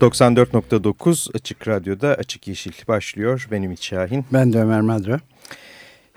[0.00, 3.48] ...94.9 Açık Radyo'da Açık Yeşil başlıyor.
[3.50, 4.24] Ben Ümit Şahin.
[4.32, 5.20] Ben de Ömer Madra.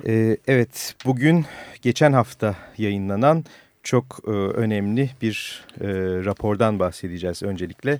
[0.07, 1.45] Ee, evet, bugün
[1.81, 3.45] geçen hafta yayınlanan
[3.83, 5.87] çok e, önemli bir e,
[6.25, 7.99] rapordan bahsedeceğiz öncelikle.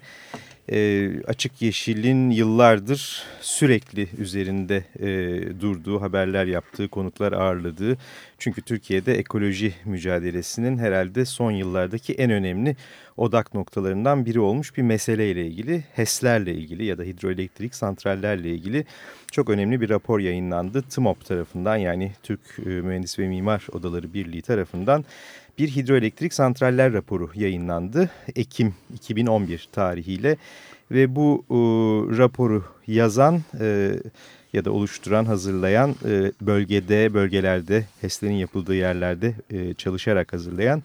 [0.69, 7.97] E, Açık Yeşil'in yıllardır sürekli üzerinde e, durduğu, haberler yaptığı, konuklar ağırladığı.
[8.37, 12.75] Çünkü Türkiye'de ekoloji mücadelesinin herhalde son yıllardaki en önemli
[13.17, 18.85] odak noktalarından biri olmuş bir meseleyle ilgili, HES'lerle ilgili ya da hidroelektrik santrallerle ilgili
[19.31, 20.81] çok önemli bir rapor yayınlandı.
[20.81, 25.05] TMOP tarafından yani Türk e, Mühendis ve Mimar Odaları Birliği tarafından
[25.57, 28.09] bir hidroelektrik santraller raporu yayınlandı.
[28.35, 30.37] Ekim 2011 tarihiyle
[30.91, 31.55] ve bu e,
[32.17, 33.95] raporu yazan e,
[34.53, 40.83] ya da oluşturan, hazırlayan e, bölgede, bölgelerde, HES'lerin yapıldığı yerlerde e, çalışarak hazırlayan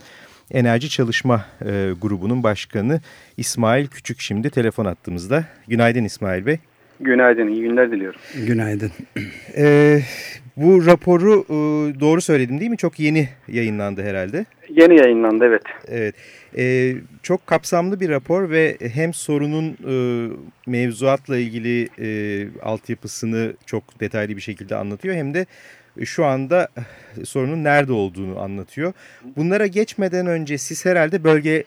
[0.50, 3.00] Enerji Çalışma e, Grubu'nun başkanı
[3.36, 5.44] İsmail Küçük şimdi telefon attığımızda.
[5.68, 6.58] Günaydın İsmail Bey.
[7.00, 8.20] Günaydın, iyi günler diliyorum.
[8.46, 8.90] Günaydın.
[9.58, 10.00] Ee,
[10.56, 11.54] bu raporu e,
[12.00, 12.76] doğru söyledim değil mi?
[12.76, 14.44] Çok yeni yayınlandı herhalde.
[14.68, 15.62] Yeni yayınlandı, evet.
[15.88, 16.14] Evet.
[16.58, 19.94] Ee, çok kapsamlı bir rapor ve hem sorunun e,
[20.66, 22.08] mevzuatla ilgili e,
[22.62, 25.46] altyapısını çok detaylı bir şekilde anlatıyor hem de
[26.04, 26.68] şu anda
[27.24, 28.92] sorunun nerede olduğunu anlatıyor.
[29.36, 31.64] Bunlara geçmeden önce siz herhalde bölge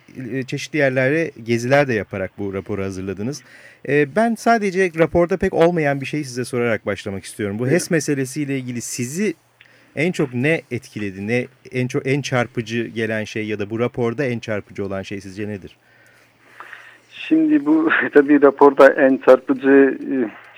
[0.47, 3.43] çeşitli yerlere geziler de yaparak bu raporu hazırladınız.
[3.87, 7.59] Ben sadece raporda pek olmayan bir şeyi size sorarak başlamak istiyorum.
[7.59, 9.33] Bu HES meselesiyle ilgili sizi
[9.95, 14.25] en çok ne etkiledi, ne en çok en çarpıcı gelen şey ya da bu raporda
[14.25, 15.77] en çarpıcı olan şey sizce nedir?
[17.09, 19.97] Şimdi bu tabii raporda en çarpıcı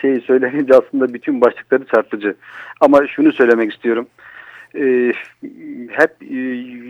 [0.02, 2.36] şeyi söylenince aslında bütün başlıkları çarpıcı.
[2.82, 4.08] Ama şunu söylemek istiyorum.
[4.76, 5.12] Ee,
[5.90, 6.36] hep e,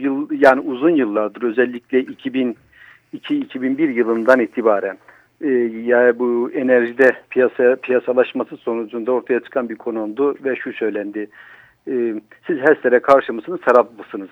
[0.00, 4.98] yıl yani uzun yıllardır özellikle 2002-2001 yılından itibaren
[5.40, 5.48] e,
[5.84, 11.28] yani bu enerjide piyasa piyasalaşması sonucunda ortaya çıkan bir konumdu ve şu söylendi.
[11.88, 12.14] E,
[12.46, 14.30] siz HES'lere karşı mısınız, taraf mısınız?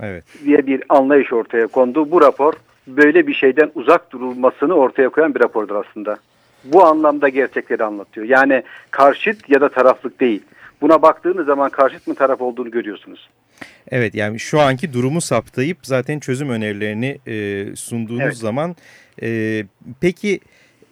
[0.00, 0.24] Evet.
[0.44, 2.10] diye bir anlayış ortaya kondu.
[2.10, 2.52] Bu rapor
[2.86, 6.16] böyle bir şeyden uzak durulmasını ortaya koyan bir rapordur aslında
[6.64, 8.26] bu anlamda gerçekleri anlatıyor.
[8.26, 10.42] Yani karşıt ya da taraflık değil.
[10.80, 13.28] Buna baktığınız zaman karşıt mı taraf olduğunu görüyorsunuz.
[13.90, 18.36] Evet yani şu anki durumu saptayıp zaten çözüm önerilerini e, sunduğunuz evet.
[18.36, 18.76] zaman
[19.22, 19.64] e,
[20.00, 20.40] peki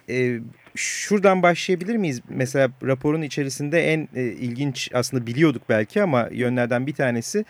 [0.08, 0.38] e,
[0.74, 2.20] şuradan başlayabilir miyiz?
[2.28, 7.44] Mesela raporun içerisinde en e, ilginç aslında biliyorduk belki ama yönlerden bir tanesi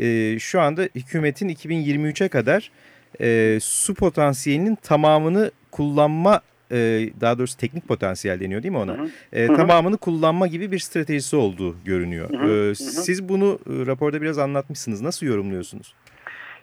[0.00, 2.70] e, şu anda hükümetin 2023'e kadar
[3.20, 6.40] e, su potansiyelinin tamamını kullanma
[6.72, 8.98] e, daha doğrusu teknik potansiyel deniyor değil mi ona?
[8.98, 9.08] Hı hı.
[9.32, 9.56] E, hı hı.
[9.56, 12.30] Tamamını kullanma gibi bir stratejisi olduğu görünüyor.
[12.30, 12.70] Hı hı.
[12.70, 15.00] E, siz bunu e, raporda biraz anlatmışsınız.
[15.00, 15.94] Nasıl yorumluyorsunuz?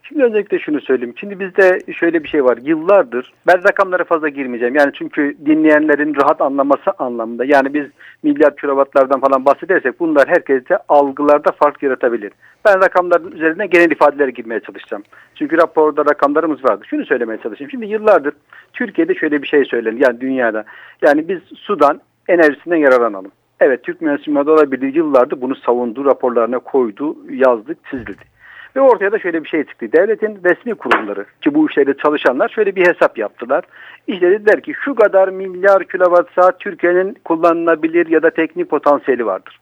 [0.08, 1.14] Şimdi öncelikle şunu söyleyeyim.
[1.18, 2.58] Şimdi bizde şöyle bir şey var.
[2.62, 4.76] Yıllardır ben rakamlara fazla girmeyeceğim.
[4.76, 7.46] Yani çünkü dinleyenlerin rahat anlaması anlamında.
[7.46, 7.86] Yani biz
[8.24, 12.32] milyar kilowattlardan falan bahsedersek bunlar herkese algılarda fark yaratabilir.
[12.66, 15.04] Ben rakamların üzerine genel ifadelere girmeye çalışacağım.
[15.36, 16.84] Çünkü raporda rakamlarımız vardı.
[16.90, 17.72] Şunu söylemeye çalışayım.
[17.72, 18.34] Şimdi yıllardır
[18.74, 20.02] Türkiye'de şöyle bir şey söylenir.
[20.02, 20.64] Yani dünyada.
[21.02, 23.32] Yani biz sudan enerjisinden yararlanalım.
[23.60, 28.37] Evet Türk Mühendisliği olabilir yıllardır bunu savundu, raporlarına koydu, yazdı, çizildi.
[28.78, 29.92] Ve ortaya da şöyle bir şey çıktı.
[29.92, 33.64] Devletin resmi kurumları ki bu işlerde çalışanlar şöyle bir hesap yaptılar.
[34.08, 39.60] İşte dediler ki şu kadar milyar kilowatt saat Türkiye'nin kullanılabilir ya da teknik potansiyeli vardır.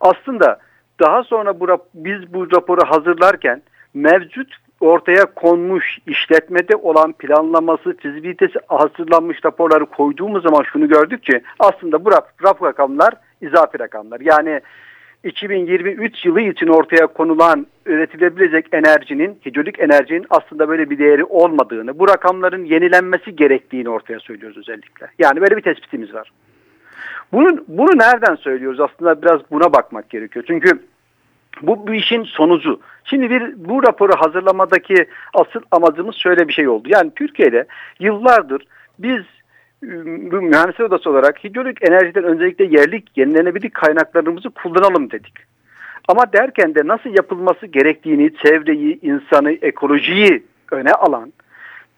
[0.00, 0.58] Aslında
[1.00, 3.62] daha sonra bu, biz bu raporu hazırlarken
[3.94, 12.04] mevcut ortaya konmuş işletmede olan planlaması, fizibilitesi hazırlanmış raporları koyduğumuz zaman şunu gördük ki aslında
[12.04, 14.20] bu rap, rap rakamlar izafi rakamlar.
[14.20, 14.60] Yani
[15.26, 22.08] 2023 yılı için ortaya konulan üretilebilecek enerjinin, hidrolik enerjinin aslında böyle bir değeri olmadığını, bu
[22.08, 25.06] rakamların yenilenmesi gerektiğini ortaya söylüyoruz özellikle.
[25.18, 26.32] Yani böyle bir tespitimiz var.
[27.32, 28.80] Bunu, bunu nereden söylüyoruz?
[28.80, 30.44] Aslında biraz buna bakmak gerekiyor.
[30.48, 30.80] Çünkü
[31.62, 32.80] bu, bu işin sonucu.
[33.04, 36.88] Şimdi bir bu raporu hazırlamadaki asıl amacımız şöyle bir şey oldu.
[36.90, 37.66] Yani Türkiye'de
[38.00, 38.66] yıllardır
[38.98, 39.22] biz
[39.82, 45.34] bu mühendisler odası olarak hidrolik enerjiden öncelikle yerli yenilenebilir kaynaklarımızı kullanalım dedik.
[46.08, 50.42] Ama derken de nasıl yapılması gerektiğini, çevreyi, insanı, ekolojiyi
[50.72, 51.32] öne alan,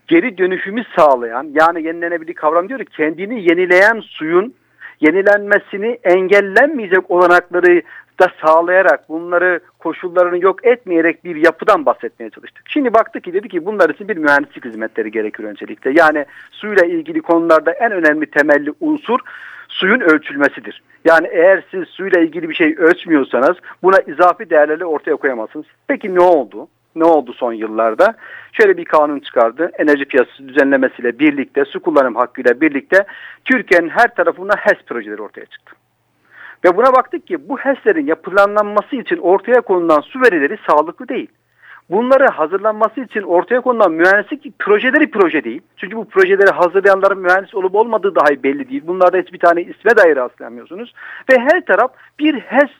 [0.08, 4.54] geri dönüşümü sağlayan yani yenilenebilir kavram diyor kendini yenileyen suyun
[5.00, 7.82] yenilenmesini engellenmeyecek olanakları
[8.20, 12.62] da sağlayarak bunları koşullarını yok etmeyerek bir yapıdan bahsetmeye çalıştık.
[12.68, 15.92] Şimdi baktık ki dedi ki bunlar için bir mühendislik hizmetleri gerekir öncelikle.
[15.94, 19.20] Yani suyla ilgili konularda en önemli temelli unsur
[19.68, 20.82] suyun ölçülmesidir.
[21.04, 25.66] Yani eğer siz suyla ilgili bir şey ölçmüyorsanız buna izafi değerleri ortaya koyamazsınız.
[25.88, 26.68] Peki ne oldu?
[26.96, 28.14] Ne oldu son yıllarda?
[28.52, 29.70] Şöyle bir kanun çıkardı.
[29.78, 33.04] Enerji piyasası düzenlemesiyle birlikte, su kullanım hakkıyla birlikte
[33.44, 35.77] Türkiye'nin her tarafında HES projeleri ortaya çıktı.
[36.64, 41.28] Ve buna baktık ki bu HES'lerin yapılanması için ortaya konulan su verileri sağlıklı değil.
[41.90, 45.60] Bunları hazırlanması için ortaya konulan mühendislik projeleri proje değil.
[45.76, 48.82] Çünkü bu projeleri hazırlayanların mühendis olup olmadığı dahi belli değil.
[48.86, 50.94] Bunlarda hiçbir tane isme dair rastlayamıyorsunuz.
[51.30, 52.70] Ve her taraf bir HES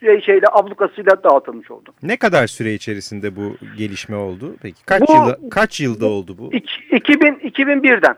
[0.00, 1.94] şeyle ablukasıyla dağıtılmış oldu.
[2.02, 4.56] Ne kadar süre içerisinde bu gelişme oldu?
[4.62, 6.50] Peki kaç bu, yılda kaç yılda oldu bu?
[6.52, 8.16] 2000 2001'den.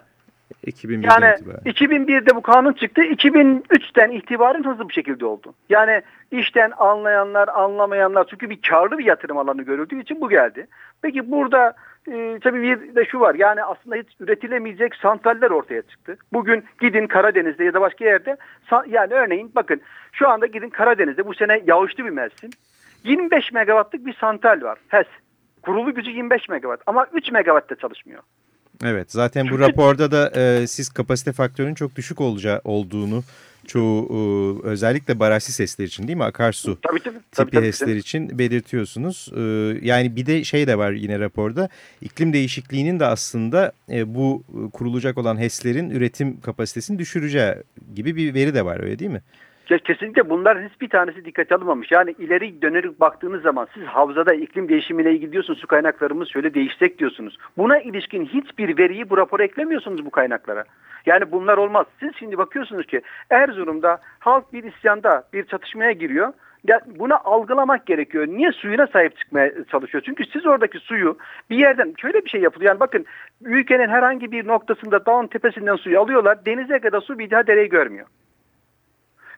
[0.67, 1.61] 2001'den yani itibaren.
[1.65, 3.03] 2001'de bu kanun çıktı.
[3.03, 5.55] 2003'ten itibaren hızlı bir şekilde oldu.
[5.69, 10.67] Yani işten anlayanlar, anlamayanlar çünkü bir karlı bir yatırım alanı görüldüğü için bu geldi.
[11.03, 11.75] Peki burada
[12.09, 13.35] e, tabii bir de şu var.
[13.35, 16.17] Yani aslında hiç üretilemeyecek santraller ortaya çıktı.
[16.33, 18.37] Bugün gidin Karadeniz'de ya da başka yerde
[18.87, 19.81] yani örneğin bakın
[20.13, 22.51] şu anda gidin Karadeniz'de bu sene yağışlı bir mevsim.
[23.05, 24.79] 25 megawattlık bir santral var.
[24.89, 25.07] HES.
[25.63, 28.23] Kurulu gücü 25 megawatt ama 3 megawatt da çalışmıyor.
[28.85, 33.25] Evet zaten bu raporda da e, siz kapasite faktörünün çok düşük olacağı olduğunu
[33.67, 34.09] çoğu
[34.65, 39.29] e, özellikle barajlı sesler için değil mi akarsu tabii, tabii, tipi tabii, HES'ler için belirtiyorsunuz.
[39.37, 39.41] E,
[39.87, 41.69] yani bir de şey de var yine raporda
[42.01, 44.43] iklim değişikliğinin de aslında e, bu
[44.73, 47.55] kurulacak olan HES'lerin üretim kapasitesini düşüreceği
[47.95, 49.23] gibi bir veri de var öyle değil mi?
[49.79, 51.91] Kesinlikle bunların hiçbir tanesi dikkate alınmamış.
[51.91, 56.99] Yani ileri dönerek baktığınız zaman siz havzada iklim değişimiyle ilgili diyorsunuz su kaynaklarımız şöyle değişecek
[56.99, 57.39] diyorsunuz.
[57.57, 60.65] Buna ilişkin hiçbir veriyi bu rapora eklemiyorsunuz bu kaynaklara.
[61.07, 61.87] Yani bunlar olmaz.
[62.01, 66.33] Siz şimdi bakıyorsunuz ki Erzurum'da halk bir isyanda bir çatışmaya giriyor.
[66.69, 68.27] Ya buna algılamak gerekiyor.
[68.27, 70.03] Niye suyuna sahip çıkmaya çalışıyor?
[70.07, 71.19] Çünkü siz oradaki suyu
[71.51, 72.71] bir yerden şöyle bir şey yapılıyor.
[72.71, 73.05] Yani bakın
[73.45, 76.47] ülkenin herhangi bir noktasında dağın tepesinden suyu alıyorlar.
[76.47, 78.07] Denize kadar su bir daha dereyi görmüyor.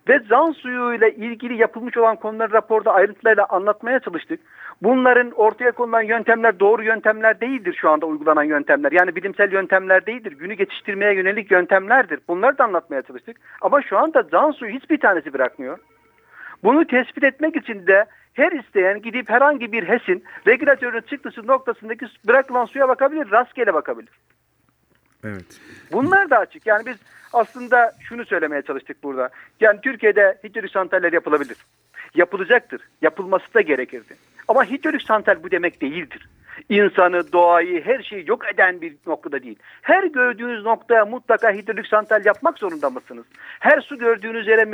[0.09, 4.41] Ve zan suyu ile ilgili yapılmış olan konuları raporda ayrıntılarıyla anlatmaya çalıştık.
[4.83, 8.93] Bunların ortaya konulan yöntemler doğru yöntemler değildir şu anda uygulanan yöntemler.
[8.93, 10.33] Yani bilimsel yöntemler değildir.
[10.33, 12.21] Günü geçiştirmeye yönelik yöntemlerdir.
[12.29, 13.37] Bunları da anlatmaya çalıştık.
[13.61, 15.79] Ama şu anda zan suyu hiçbir tanesi bırakmıyor.
[16.65, 22.65] Bunu tespit etmek için de her isteyen gidip herhangi bir HES'in regülatörün çıktısı noktasındaki bırakılan
[22.65, 24.13] suya bakabilir, rastgele bakabilir.
[25.25, 25.61] Evet.
[25.93, 26.67] Bunlar da açık.
[26.67, 26.97] Yani biz
[27.33, 29.31] aslında şunu söylemeye çalıştık burada.
[29.61, 31.57] Yani Türkiye'de hidrolik santraller yapılabilir.
[32.15, 32.81] Yapılacaktır.
[33.03, 34.17] Yapılması da gerekirdi.
[34.49, 36.29] Ama hidrolik santral bu demek değildir.
[36.69, 39.59] İnsanı, doğayı, her şeyi yok eden bir noktada değil.
[39.83, 43.27] Her gördüğünüz noktaya mutlaka hidrolik santral yapmak zorunda mısınız?
[43.61, 44.67] Her su gördüğünüz yere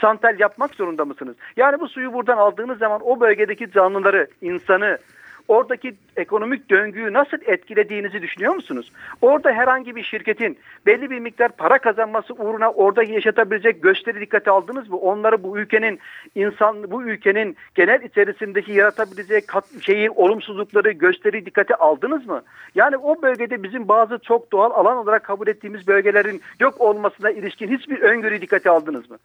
[0.00, 1.36] santral yapmak zorunda mısınız?
[1.56, 4.98] Yani bu suyu buradan aldığınız zaman o bölgedeki canlıları, insanı,
[5.48, 8.92] oradaki ekonomik döngüyü nasıl etkilediğinizi düşünüyor musunuz?
[9.22, 14.88] Orada herhangi bir şirketin belli bir miktar para kazanması uğruna orada yaşatabilecek gösteri dikkate aldınız
[14.88, 14.96] mı?
[14.96, 15.98] Onları bu ülkenin
[16.34, 19.44] insan bu ülkenin genel içerisindeki yaratabilecek
[19.82, 22.42] şeyi olumsuzlukları gösteri dikkate aldınız mı?
[22.74, 27.78] Yani o bölgede bizim bazı çok doğal alan olarak kabul ettiğimiz bölgelerin yok olmasına ilişkin
[27.78, 29.18] hiçbir öngörü dikkate aldınız mı?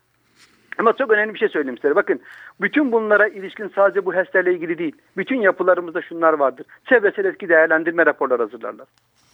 [0.77, 1.95] Ama çok önemli bir şey söyleyeyim size.
[1.95, 2.21] Bakın
[2.61, 4.95] bütün bunlara ilişkin sadece bu HES'lerle ilgili değil.
[5.17, 6.65] Bütün yapılarımızda şunlar vardır.
[6.89, 8.87] Çevresel etki değerlendirme raporları hazırlarlar.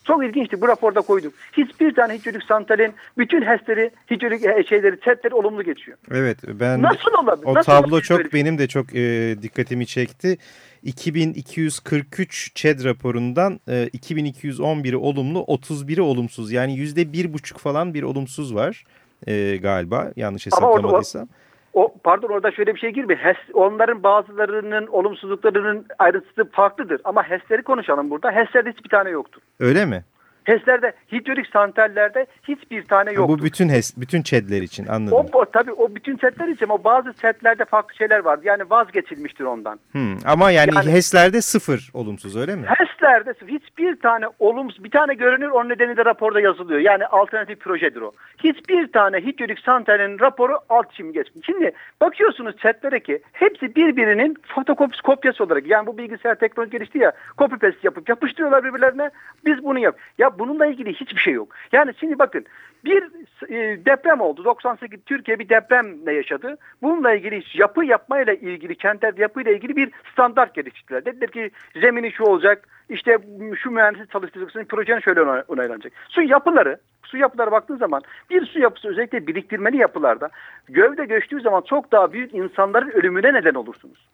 [0.04, 0.62] Çok ilginçti.
[0.62, 1.34] Bu raporda koyduk.
[1.54, 5.98] Hiçbir tane hidrolik santralin bütün HES'leri, hidrolik e, şeyleri, setleri olumlu geçiyor.
[6.12, 6.38] Evet.
[6.48, 7.48] ben Nasıl olabilir?
[7.48, 8.34] O Nasıl tablo çok böyle?
[8.34, 10.38] benim de çok e, dikkatimi çekti.
[10.84, 16.52] 2243 ÇED raporundan e, 2211'i olumlu, 31'i olumsuz.
[16.52, 18.84] Yani yüzde bir buçuk falan bir olumsuz var
[19.28, 21.28] e, galiba yanlış hesaplamadıysam.
[21.74, 23.20] O, o, pardon orada şöyle bir şey girmiyor.
[23.20, 27.02] HES, onların bazılarının olumsuzluklarının ayrıntısı farklıdır.
[27.04, 28.32] Ama HES'leri konuşalım burada.
[28.32, 29.42] HES'lerde hiçbir tane yoktu.
[29.60, 30.04] Öyle mi?
[30.50, 33.38] HES'lerde, hidrolik santrallerde hiçbir tane yoktu.
[33.40, 35.18] Bu bütün HES, bütün ÇED'ler için anladım.
[35.34, 38.42] O, o tabii o bütün setler için ama bazı setlerde farklı şeyler vardı.
[38.46, 39.80] Yani vazgeçilmiştir ondan.
[39.92, 42.66] Hmm, ama yani, yani HES'lerde sıfır olumsuz öyle mi?
[42.68, 46.80] HES'lerde hiçbir tane olumsuz bir tane görünür onun nedeni de raporda yazılıyor.
[46.80, 48.12] Yani alternatif projedir o.
[48.44, 51.46] Hiçbir tane hidrolik santralin raporu alt çim geçmiş.
[51.46, 57.12] Şimdi bakıyorsunuz setlere ki hepsi birbirinin fotokopisi kopyası olarak yani bu bilgisayar teknoloji gelişti ya
[57.38, 59.10] copy paste yapıp yapıştırıyorlar birbirlerine
[59.46, 59.98] biz bunu yap.
[60.18, 61.56] Ya bununla ilgili hiçbir şey yok.
[61.72, 62.46] Yani şimdi bakın
[62.86, 63.04] bir
[63.50, 64.46] e, deprem oldu.
[64.46, 66.58] 98 Türkiye bir depremle yaşadı.
[66.82, 71.06] Bununla ilgili yapı yapmayla ilgili kentsel yapıyla ilgili bir standart geliştirdiler.
[71.06, 73.18] Dediler ki zemini şu olacak, işte
[73.56, 75.94] şu mühendisi çalıştıracaksın, projen şöyle onaylanacak.
[76.10, 80.30] Su yapıları, su yapıları baktığın zaman bir su yapısı özellikle biriktirmeli yapılarda
[80.70, 84.08] gövde göçtüğü zaman çok daha büyük insanların ölümüne neden olursunuz.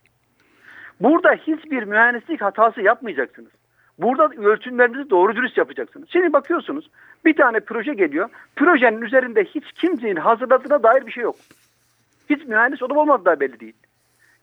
[1.00, 3.52] Burada hiçbir mühendislik hatası yapmayacaksınız.
[4.00, 6.10] Burada ölçümlerinizi doğru dürüst yapacaksınız.
[6.12, 6.90] Şimdi bakıyorsunuz
[7.26, 8.30] bir tane proje geliyor.
[8.56, 11.36] Projenin üzerinde hiç kimsenin hazırladığına dair bir şey yok.
[12.30, 13.74] Hiç mühendis olup olmadığı da belli değil.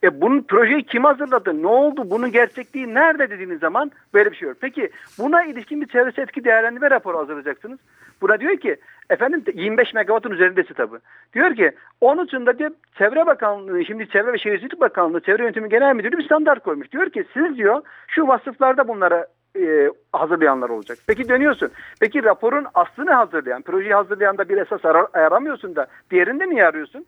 [0.04, 1.62] E bunun projeyi kim hazırladı?
[1.62, 2.11] Ne oldu?
[2.11, 4.56] Bunun gerçekliği nerede dediğiniz zaman böyle bir şey yok.
[4.61, 7.78] Peki buna ilişkin bir çevresi etki değerlendirme raporu hazırlayacaksınız.
[8.21, 8.76] Buna diyor ki
[9.11, 10.97] efendim 25 megawattın üzerindesi tabi.
[11.35, 15.68] Diyor ki onun için de diyor Çevre Bakanlığı şimdi Çevre ve Şehircilik Bakanlığı Çevre Yönetimi
[15.68, 16.92] Genel Müdürlüğü bir standart koymuş.
[16.92, 19.26] Diyor ki siz diyor şu vasıflarda bunlara
[19.61, 20.99] e, hazırlayanlar olacak.
[21.06, 21.71] Peki dönüyorsun.
[22.00, 27.06] Peki raporun aslını hazırlayan, projeyi hazırlayan da bir esas arar, aramıyorsun da diğerinde niye arıyorsun?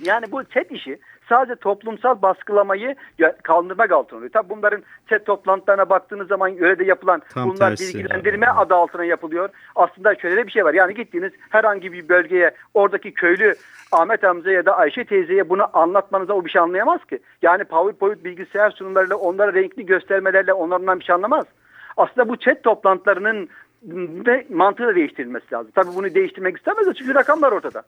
[0.00, 2.96] Yani bu chat işi sadece toplumsal baskılamayı
[3.42, 4.32] kaldırmak altına oluyor.
[4.32, 7.98] Tabi bunların chat toplantılarına baktığınız zaman yörede yapılan Tam bunlar tersi.
[7.98, 8.58] bilgilendirme yani.
[8.58, 9.48] adı altına yapılıyor.
[9.76, 10.74] Aslında şöyle de bir şey var.
[10.74, 13.54] Yani gittiğiniz herhangi bir bölgeye oradaki köylü
[13.92, 17.18] Ahmet amca ya da Ayşe teyzeye bunu anlatmanıza o bir şey anlayamaz ki.
[17.42, 21.44] Yani PowerPoint bilgisayar sunumlarıyla onlara renkli göstermelerle onlardan bir şey anlamaz.
[21.96, 23.48] Aslında bu chat toplantılarının
[24.26, 25.72] de mantığı da değiştirilmesi lazım.
[25.74, 27.82] Tabii bunu değiştirmek istemez çünkü rakamlar ortada.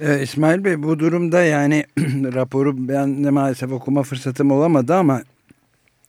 [0.00, 1.84] Ee, İsmail Bey bu durumda yani
[2.34, 5.22] raporu ben de maalesef okuma fırsatım olamadı ama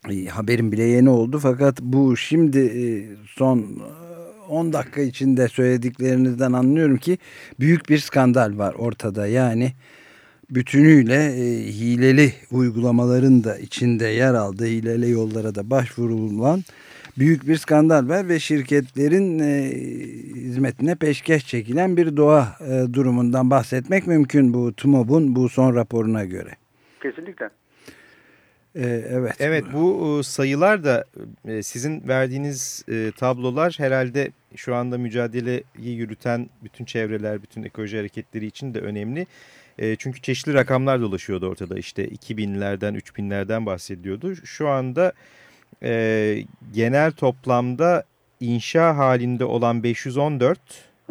[0.09, 1.39] e, haberin bile yeni oldu.
[1.39, 2.83] Fakat bu şimdi e,
[3.27, 3.65] son
[4.49, 7.17] 10 e, dakika içinde söylediklerinizden anlıyorum ki
[7.59, 9.27] büyük bir skandal var ortada.
[9.27, 9.73] Yani
[10.49, 16.63] bütünüyle e, hileli uygulamaların da içinde yer aldığı hileli yollara da başvurulan
[17.17, 19.69] büyük bir skandal var ve şirketlerin e,
[20.35, 26.51] hizmetine peşkeş çekilen bir doğa e, durumundan bahsetmek mümkün bu TMOB'un bu son raporuna göre.
[27.03, 27.49] Kesinlikle.
[28.75, 29.35] Ee, evet.
[29.39, 31.05] Evet bu e, sayılar da
[31.47, 38.45] e, sizin verdiğiniz e, tablolar herhalde şu anda mücadeleyi yürüten bütün çevreler, bütün ekoloji hareketleri
[38.45, 39.27] için de önemli.
[39.97, 41.77] Çünkü çeşitli rakamlar dolaşıyordu ortada.
[41.79, 44.35] İşte 2000'lerden, 3000'lerden bahsediyordu.
[44.35, 45.13] Şu anda
[45.83, 48.03] e, genel toplamda
[48.39, 50.59] inşa halinde olan 514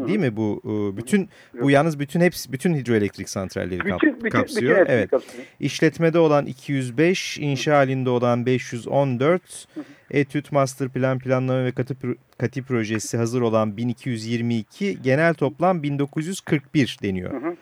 [0.06, 1.28] değil mi bu e, bütün
[1.62, 4.80] bu yalnız bütün hepsi bütün hidroelektrik santralleri kap, bütün, bütün, kapsıyor.
[4.80, 5.10] Bütün evet.
[5.10, 5.44] Kapsıyor.
[5.60, 9.68] İşletmede olan 205, inşa halinde olan 514,
[10.10, 11.96] Etüt Master Plan Planlama ve Katı,
[12.38, 17.42] Kati projesi hazır olan 1222, genel toplam 1941 deniyor.
[17.42, 17.56] Hı hı.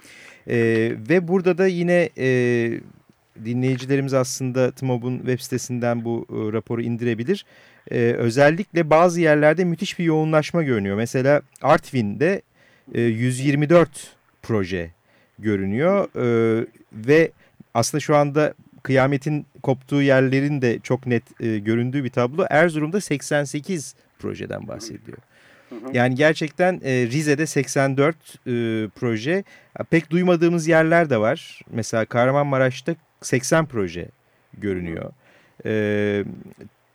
[0.50, 2.80] Ee, ve burada da yine e,
[3.44, 7.44] dinleyicilerimiz aslında TMOB'un web sitesinden bu e, raporu indirebilir.
[7.90, 10.96] E, özellikle bazı yerlerde müthiş bir yoğunlaşma görünüyor.
[10.96, 12.42] Mesela Artvin'de
[12.94, 14.90] e, 124 proje
[15.38, 17.30] görünüyor e, ve
[17.74, 22.46] aslında şu anda kıyametin koptuğu yerlerin de çok net e, göründüğü bir tablo.
[22.50, 24.68] Erzurum'da 88 projeden
[25.92, 28.40] Yani gerçekten e, Rize'de 84 e,
[28.88, 29.44] proje.
[29.90, 31.60] Pek duymadığımız yerler de var.
[31.70, 34.08] Mesela Kahramanmaraş'ta 80 proje
[34.58, 35.12] görünüyor.
[35.64, 36.24] E,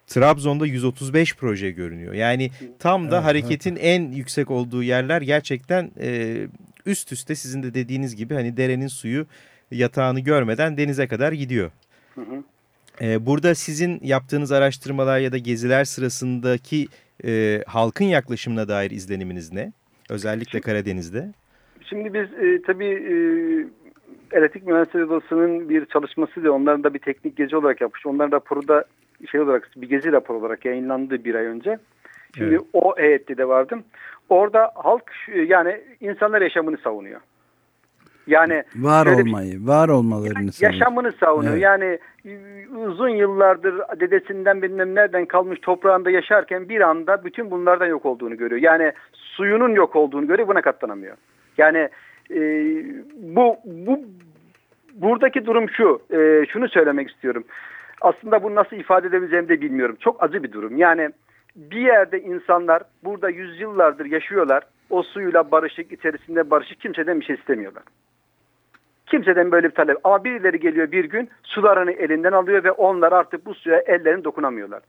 [0.08, 2.14] Trabzon'da 135 proje görünüyor.
[2.14, 6.38] Yani tam da hareketin en yüksek olduğu yerler gerçekten e,
[6.86, 9.26] üst üste sizin de dediğiniz gibi hani derenin suyu
[9.72, 11.72] yatağını görmeden denize kadar gidiyor.
[12.16, 12.44] Hı hı.
[13.02, 16.88] E, burada sizin yaptığınız araştırmalar ya da geziler sırasındaki
[17.26, 19.74] e, halkın yaklaşımına dair izleniminiz ne?
[20.10, 21.34] Özellikle Karadeniz'de.
[21.90, 23.16] Şimdi biz e, tabii e,
[24.38, 28.06] elektrik mühendisleri odasının bir çalışması da onların da bir teknik gezi olarak yapmış.
[28.06, 28.86] Onların raporu da
[29.32, 31.78] şey olarak bir gezi raporu olarak yayınlandı bir ay önce.
[32.38, 32.62] Şimdi evet.
[32.74, 33.84] o heyette de vardım.
[34.30, 35.12] Orada halk
[35.48, 37.22] yani insanlar yaşamını savunuyor.
[38.28, 40.74] Yani var olmayı, bir, var olmalarını yani savunuyor.
[40.74, 41.54] Yaşamını savunuyor.
[41.54, 41.64] Evet.
[41.64, 42.00] Yani
[42.86, 48.62] uzun yıllardır dedesinden bilmem nereden kalmış toprağında yaşarken bir anda bütün bunlardan yok olduğunu görüyor.
[48.62, 50.48] Yani suyunun yok olduğunu görüyor.
[50.48, 51.18] Buna katlanamıyor.
[51.58, 51.90] Yani
[52.32, 52.40] e,
[53.18, 54.00] bu bu
[54.94, 56.02] buradaki durum şu.
[56.12, 57.44] E, şunu söylemek istiyorum.
[58.02, 59.98] Aslında bunu nasıl ifade edebileceğimi de bilmiyorum.
[60.00, 60.78] Çok acı bir durum.
[60.78, 61.10] Yani
[61.56, 64.64] bir yerde insanlar burada yüzyıllardır yaşıyorlar.
[64.90, 67.84] O suyla barışık, içerisinde barışık kimseden bir şey istemiyorlar.
[69.14, 69.98] Kimseden böyle bir talep.
[70.04, 74.82] Ama birileri geliyor bir gün sularını elinden alıyor ve onlar artık bu suya ellerini dokunamıyorlar.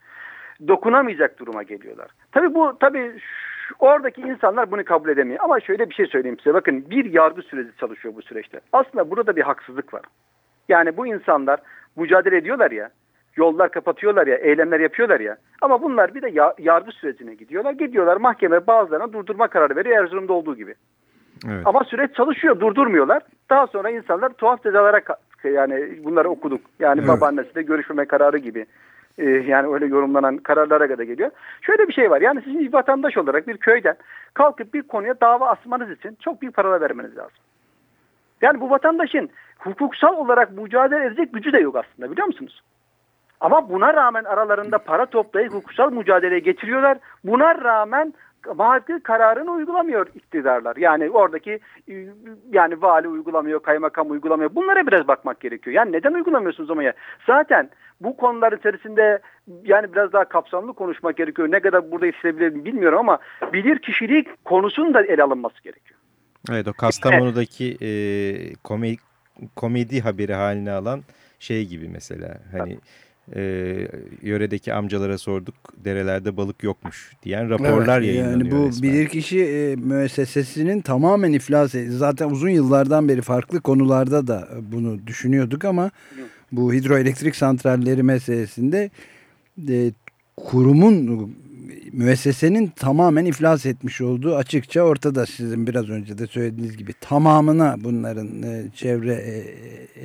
[0.68, 2.10] Dokunamayacak duruma geliyorlar.
[2.32, 3.12] Tabii bu tabii
[3.78, 5.38] oradaki insanlar bunu kabul edemiyor.
[5.42, 6.54] Ama şöyle bir şey söyleyeyim size.
[6.54, 8.60] Bakın bir yargı süreci çalışıyor bu süreçte.
[8.72, 10.02] Aslında burada bir haksızlık var.
[10.68, 11.60] Yani bu insanlar
[11.96, 12.90] mücadele ediyorlar ya.
[13.36, 15.36] Yollar kapatıyorlar ya, eylemler yapıyorlar ya.
[15.60, 17.72] Ama bunlar bir de yargı sürecine gidiyorlar.
[17.72, 20.74] Gidiyorlar mahkeme bazılarına durdurma kararı veriyor Erzurum'da olduğu gibi.
[21.48, 21.66] Evet.
[21.66, 23.22] Ama süreç çalışıyor, durdurmuyorlar.
[23.50, 25.00] Daha sonra insanlar tuhaf cezalara
[25.44, 26.60] yani bunları okuduk.
[26.78, 27.08] Yani evet.
[27.08, 28.66] babaannesiyle görüşmeme kararı gibi.
[29.18, 31.30] e, yani öyle yorumlanan kararlara kadar geliyor.
[31.62, 32.20] Şöyle bir şey var.
[32.20, 33.96] Yani sizin vatandaş olarak bir köyden
[34.34, 37.36] kalkıp bir konuya dava asmanız için çok büyük paralar vermeniz lazım.
[38.42, 42.62] Yani bu vatandaşın hukuksal olarak mücadele edecek gücü de yok aslında biliyor musunuz?
[43.40, 46.98] Ama buna rağmen aralarında para toplayıp hukuksal mücadeleye getiriyorlar.
[47.24, 48.14] Buna rağmen
[48.46, 50.76] vaadi kararını uygulamıyor iktidarlar.
[50.76, 51.60] Yani oradaki
[52.52, 54.54] yani vali uygulamıyor, kaymakam uygulamıyor.
[54.54, 55.76] Bunlara biraz bakmak gerekiyor.
[55.76, 56.92] Yani neden uygulamıyorsunuz ama ya?
[57.26, 57.70] Zaten
[58.00, 59.18] bu konular içerisinde
[59.64, 61.50] yani biraz daha kapsamlı konuşmak gerekiyor.
[61.50, 63.18] Ne kadar burada yetişebilir bilmiyorum ama
[63.52, 66.00] bilir kişilik konusunun da ele alınması gerekiyor.
[66.50, 67.90] Evet o Kastamonu'daki e,
[68.64, 68.96] komedi,
[69.56, 71.00] komedi haberi haline alan
[71.38, 72.78] şey gibi mesela hani
[73.36, 73.40] e,
[74.22, 75.54] yöredeki amcalara sorduk
[75.84, 78.40] derelerde balık yokmuş diyen raporlar evet, yayınlanıyor.
[78.40, 78.92] Yani bu resmen.
[78.92, 81.92] bilirkişi e, müessesesinin tamamen iflas etti.
[81.92, 85.90] Zaten uzun yıllardan beri farklı konularda da bunu düşünüyorduk ama
[86.52, 88.90] bu hidroelektrik santralleri meselesinde
[89.68, 89.92] e,
[90.36, 91.34] kurumun
[91.92, 98.42] müessesenin tamamen iflas etmiş olduğu açıkça ortada sizin biraz önce de söylediğiniz gibi tamamına bunların
[98.42, 99.44] e, çevre e,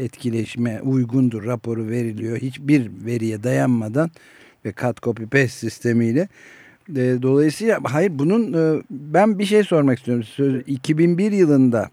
[0.03, 2.37] etkileşime uygundur raporu veriliyor.
[2.37, 4.11] Hiçbir veriye dayanmadan
[4.65, 6.27] ve cut copy paste sistemiyle
[6.89, 10.23] e, dolayısıyla hayır bunun e, ben bir şey sormak istiyorum.
[10.23, 11.89] Söz, 2001 yılında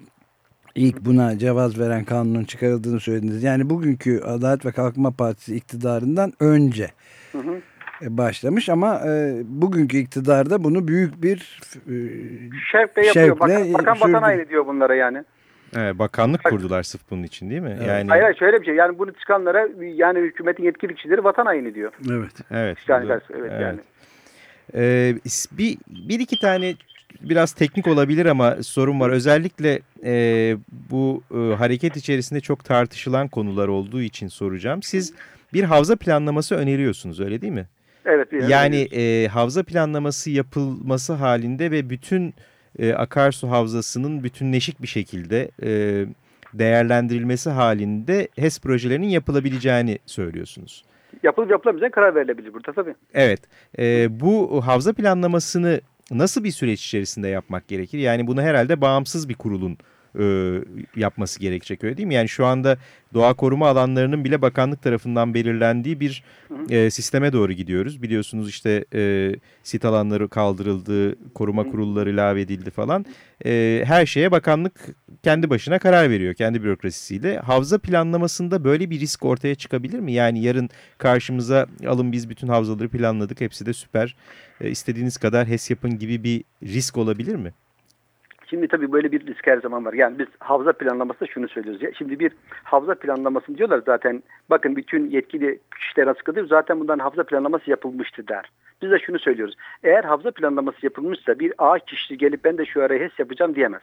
[0.74, 3.42] ilk buna cevaz veren kanunun çıkarıldığını söylediniz.
[3.42, 6.90] Yani bugünkü Adalet ve Kalkınma Partisi iktidarından önce.
[7.32, 7.62] Hı hı
[8.02, 11.94] başlamış ama e, bugünkü iktidarda bunu büyük bir e,
[12.72, 13.40] şevkle yapıyor.
[13.40, 15.24] Bakan, bakan vatan ediyor bunlara yani.
[15.76, 17.74] Evet, bakanlık kurdular sırf bunun için değil mi?
[17.78, 17.88] Evet.
[17.88, 18.74] Yani Hayır şöyle bir şey.
[18.74, 21.92] Yani bunu çıkanlara yani hükümetin yetkili kişileri vatan haini diyor.
[22.10, 22.32] Evet.
[22.50, 22.78] Evet.
[22.88, 23.80] Yani, evet, evet yani.
[24.74, 25.14] Ee,
[25.52, 26.74] bir, bir iki tane
[27.20, 29.10] biraz teknik olabilir ama sorun var.
[29.10, 30.56] Özellikle e,
[30.90, 34.82] bu e, hareket içerisinde çok tartışılan konular olduğu için soracağım.
[34.82, 35.14] Siz
[35.52, 37.66] bir havza planlaması öneriyorsunuz öyle değil mi?
[38.06, 38.28] Evet.
[38.48, 42.34] Yani e, havza planlaması yapılması halinde ve bütün
[42.78, 45.70] e, akarsu havzasının bütünleşik bir şekilde e,
[46.54, 50.84] değerlendirilmesi halinde HES projelerinin yapılabileceğini söylüyorsunuz.
[51.22, 52.94] Yapılıp yapılamayacağına karar verilebilir burada tabii.
[53.14, 53.40] Evet.
[53.78, 57.98] E, bu havza planlamasını nasıl bir süreç içerisinde yapmak gerekir?
[57.98, 59.78] Yani bunu herhalde bağımsız bir kurulun
[60.20, 60.26] e,
[60.96, 62.14] yapması gerekecek öyle değil mi?
[62.14, 62.78] Yani şu anda
[63.14, 66.24] doğa koruma alanlarının bile bakanlık tarafından belirlendiği bir
[66.70, 68.02] e, sisteme doğru gidiyoruz.
[68.02, 73.06] Biliyorsunuz işte e, sit alanları kaldırıldı, koruma kurulları ilave edildi falan.
[73.46, 74.74] E, her şeye bakanlık
[75.22, 77.38] kendi başına karar veriyor kendi bürokrasisiyle.
[77.38, 80.12] Havza planlamasında böyle bir risk ortaya çıkabilir mi?
[80.12, 84.16] Yani yarın karşımıza alın biz bütün havzaları planladık hepsi de süper.
[84.60, 87.52] E, istediğiniz kadar HES yapın gibi bir risk olabilir mi?
[88.50, 89.92] Şimdi tabii böyle bir risk her zaman var.
[89.92, 91.82] Yani biz havza planlamasında şunu söylüyoruz.
[91.82, 92.32] Ya, şimdi bir
[92.64, 94.22] havza planlaması diyorlar zaten.
[94.50, 96.46] Bakın bütün yetkili kişiler açıkladı.
[96.46, 98.50] Zaten bundan havza planlaması yapılmıştı der.
[98.82, 99.54] Biz de şunu söylüyoruz.
[99.84, 103.82] Eğer havza planlaması yapılmışsa bir ağaç kişisi gelip ben de şu araya HES yapacağım diyemez.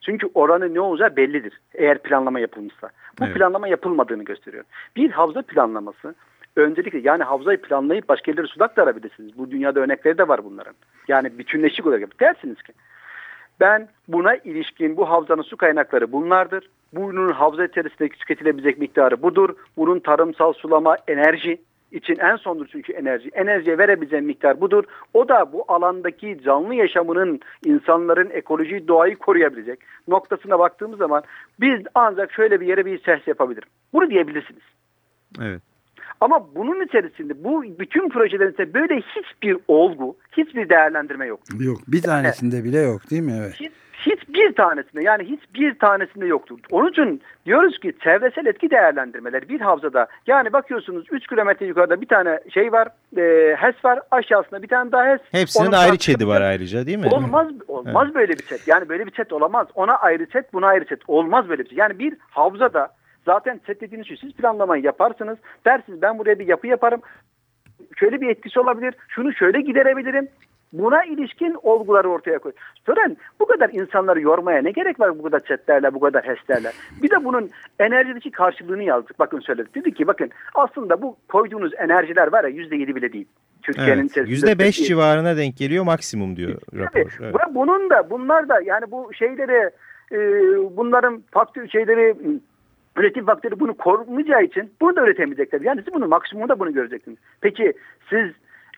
[0.00, 1.60] Çünkü oranı ne olacağı bellidir.
[1.74, 2.90] Eğer planlama yapılmışsa.
[3.20, 3.36] Bu evet.
[3.36, 4.64] planlama yapılmadığını gösteriyor.
[4.96, 6.14] Bir havza planlaması
[6.56, 9.38] öncelikle yani havzayı planlayıp başka yerlere sudak da arabilirsiniz.
[9.38, 10.74] Bu dünyada örnekleri de var bunların.
[11.08, 12.72] Yani bütünleşik olarak dersiniz ki
[13.60, 16.70] ben buna ilişkin bu havzanın su kaynakları bunlardır.
[16.92, 19.54] Bunun havza içerisinde tüketilebilecek miktarı budur.
[19.76, 21.60] Bunun tarımsal sulama, enerji
[21.92, 23.30] için en sondur çünkü enerji.
[23.32, 24.84] Enerjiye verebileceğim miktar budur.
[25.14, 31.22] O da bu alandaki canlı yaşamının insanların ekolojiyi, doğayı koruyabilecek noktasına baktığımız zaman
[31.60, 33.68] biz ancak şöyle bir yere bir ses yapabilirim.
[33.92, 34.62] Bunu diyebilirsiniz.
[35.40, 35.62] Evet.
[36.20, 41.40] Ama bunun içerisinde bu bütün projelerin içerisinde böyle hiçbir olgu, hiçbir değerlendirme yok.
[41.60, 41.78] Yok.
[41.88, 42.64] Bir tanesinde evet.
[42.64, 43.32] bile yok değil mi?
[43.40, 43.54] Evet.
[43.60, 43.72] Hiç,
[44.06, 46.58] hiçbir tanesinde yani hiçbir tanesinde yoktur.
[46.70, 52.06] Onun için diyoruz ki çevresel etki değerlendirmeler bir havzada yani bakıyorsunuz 3 kilometre yukarıda bir
[52.06, 55.20] tane şey var e, HES var aşağısında bir tane daha HES.
[55.32, 57.08] Hepsinin Onun ayrı çedi var ayrıca değil mi?
[57.12, 58.14] Olmaz olmaz evet.
[58.14, 61.48] böyle bir çet yani böyle bir çet olamaz ona ayrı çet buna ayrı çet olmaz
[61.48, 61.78] böyle bir şey.
[61.78, 62.88] Yani bir havzada
[63.26, 65.38] Zaten set dediğiniz şey siz planlamayı yaparsınız.
[65.64, 67.00] Dersiniz ben buraya bir yapı yaparım.
[67.96, 68.94] Şöyle bir etkisi olabilir.
[69.08, 70.28] Şunu şöyle giderebilirim.
[70.72, 72.52] Buna ilişkin olguları ortaya koy.
[72.84, 76.72] Tören bu kadar insanları yormaya ne gerek var bu kadar chatlerle, bu kadar HES'lerle?
[77.02, 79.18] Bir de bunun enerjideki karşılığını yazdık.
[79.18, 79.74] Bakın söyledik.
[79.74, 83.26] Dedik ki bakın aslında bu koyduğunuz enerjiler var ya yüzde yedi bile değil.
[83.62, 87.18] Türkiye'nin evet, Yüzde beş civarına denk geliyor maksimum diyor rapor.
[87.20, 87.34] Evet.
[87.50, 89.70] Bunun da bunlar da yani bu şeyleri
[90.12, 90.18] e,
[90.76, 92.14] bunların faktör şeyleri
[93.00, 95.60] üretim faktörü bunu korumayacağı için bunu da üretemeyecekler.
[95.60, 97.18] Yani siz bunu maksimumda bunu göreceksiniz.
[97.40, 97.72] Peki
[98.10, 98.30] siz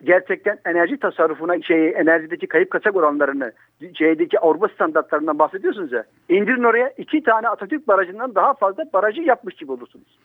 [0.04, 3.52] gerçekten enerji tasarrufuna şey enerjideki kayıp kaçak oranlarını
[3.94, 6.04] şeydeki Avrupa standartlarından bahsediyorsunuz ya.
[6.28, 10.18] İndirin oraya iki tane Atatürk barajından daha fazla barajı yapmış gibi olursunuz.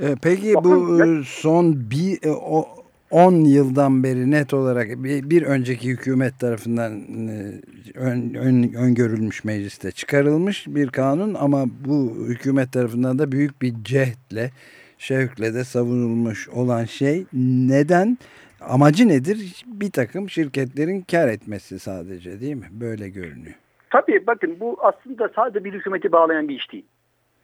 [0.00, 2.64] E, peki Bakın, bu ben, son bir e, o
[3.10, 6.92] 10 yıldan beri net olarak bir, bir önceki hükümet tarafından
[7.28, 7.60] e,
[7.94, 14.50] ön, ön, öngörülmüş mecliste çıkarılmış bir kanun ama bu hükümet tarafından da büyük bir cehdle
[14.98, 17.24] şevkle de savunulmuş olan şey
[17.68, 18.18] neden
[18.60, 19.64] amacı nedir?
[19.66, 22.66] Bir takım şirketlerin kar etmesi sadece değil mi?
[22.70, 23.54] Böyle görünüyor.
[23.90, 26.84] Tabii bakın bu aslında sadece bir hükümeti bağlayan bir iş değil.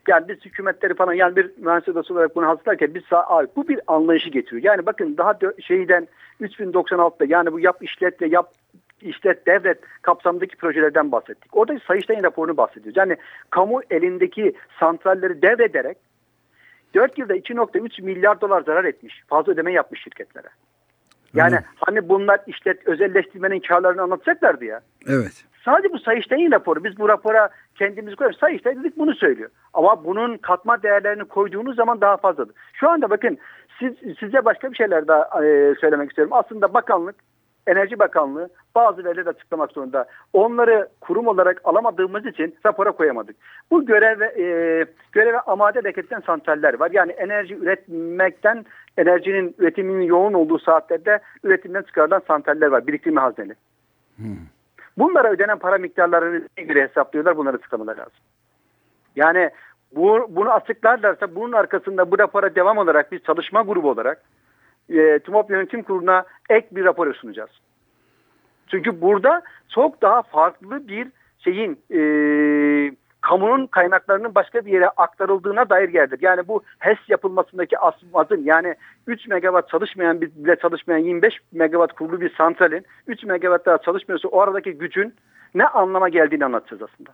[0.09, 3.81] Yani biz hükümetleri falan yani bir mühendis odası olarak bunu hazırlarken biz abi, bu bir
[3.87, 4.63] anlayışı getiriyor.
[4.63, 6.09] Yani bakın daha şeyden
[6.41, 8.53] 3096'da yani bu yap işlet ve yap
[9.01, 11.57] işlet devlet kapsamındaki projelerden bahsettik.
[11.57, 12.97] Orada Sayıştay'ın raporunu bahsediyoruz.
[12.97, 13.17] Yani
[13.51, 15.97] kamu elindeki santralleri devrederek
[16.95, 19.23] 4 yılda 2.3 milyar dolar zarar etmiş.
[19.27, 20.49] Fazla ödeme yapmış şirketlere.
[21.35, 21.63] Yani Hı.
[21.77, 24.81] hani bunlar işlet özelleştirmenin karlarını anlatacaklardı ya.
[25.07, 25.45] Evet.
[25.65, 26.85] Sadece bu Sayıştay'ın raporu.
[26.85, 28.41] Biz bu rapora kendimizi koyuyoruz.
[28.41, 29.51] Sayıştay dedik bunu söylüyor.
[29.75, 32.55] Ama bunun katma değerlerini koyduğunuz zaman daha fazladır.
[32.73, 33.39] Şu anda bakın
[33.79, 36.33] siz, size başka bir şeyler daha e, söylemek istiyorum.
[36.33, 37.15] Aslında bakanlık
[37.67, 40.07] Enerji Bakanlığı bazı verileri açıklamak zorunda.
[40.33, 43.37] Onları kurum olarak alamadığımız için rapora koyamadık.
[43.71, 44.45] Bu göreve, e,
[45.13, 46.91] göreve amade hareketten santraller var.
[46.93, 48.65] Yani enerji üretmekten,
[48.99, 52.87] enerjinin üretiminin yoğun olduğu saatlerde üretimden çıkarılan santraller var.
[52.87, 53.55] Biriktirme hazneli.
[54.17, 54.37] Hmm.
[54.99, 57.37] Bunlara ödenen para miktarlarını göre hesaplıyorlar.
[57.37, 58.13] Bunları tıklamaları lazım.
[59.17, 59.51] Yani
[59.97, 64.23] bu, bunu açıklarlarsa bunun arkasında bu rapora devam olarak biz çalışma grubu olarak
[64.89, 67.51] e, TÜMOP Yönetim Kurulu'na ek bir rapor sunacağız.
[68.71, 69.43] Çünkü burada
[69.75, 72.01] çok daha farklı bir şeyin e,
[73.25, 76.19] kamunun kaynaklarının başka bir yere aktarıldığına dair yerdir.
[76.23, 78.75] Yani bu HES yapılmasındaki asmazın yani
[79.07, 84.41] 3 megawatt çalışmayan bile çalışmayan 25 megawatt kurulu bir santralin 3 megawatt daha çalışmıyorsa o
[84.41, 85.15] aradaki gücün
[85.55, 87.11] ne anlama geldiğini anlatacağız aslında.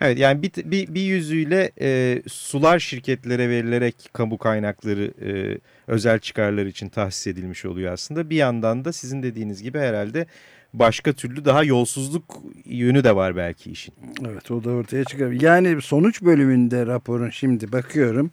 [0.00, 6.66] Evet yani bir, bir, bir yüzüyle e, sular şirketlere verilerek kamu kaynakları e, özel çıkarlar
[6.66, 8.30] için tahsis edilmiş oluyor aslında.
[8.30, 10.26] Bir yandan da sizin dediğiniz gibi herhalde
[10.74, 12.24] başka türlü daha yolsuzluk
[12.64, 13.94] yönü de var belki işin.
[14.26, 15.30] Evet o da ortaya çıkar.
[15.30, 18.30] Yani sonuç bölümünde raporun şimdi bakıyorum